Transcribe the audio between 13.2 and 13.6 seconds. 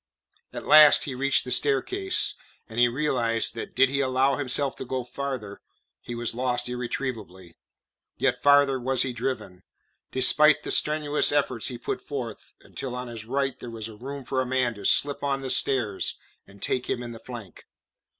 right